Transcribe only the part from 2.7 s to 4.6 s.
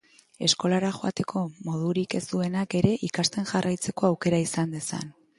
ere ikasten jarraitzeko aukera